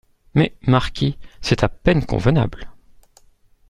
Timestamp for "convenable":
2.07-2.67